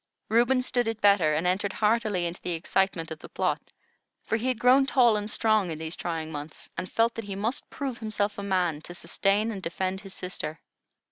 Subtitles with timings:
[0.29, 3.61] Reuben stood it better, and entered heartily into the excitement of the plot;
[4.23, 7.35] for he had grown tall and strong in these trying months, and felt that he
[7.35, 10.59] must prove himself a man to sustain and defend his sister.